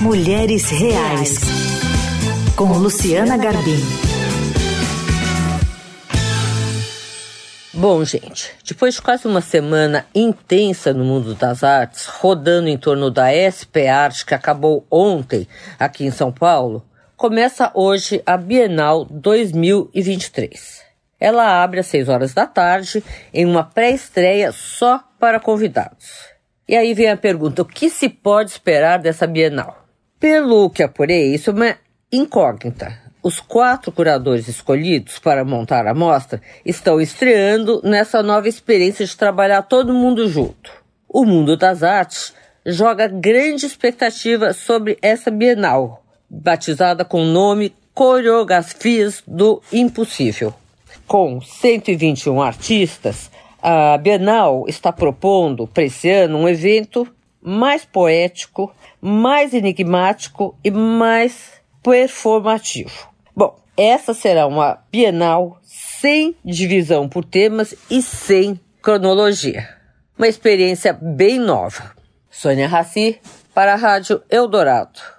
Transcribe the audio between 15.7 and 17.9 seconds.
aqui em São Paulo, começa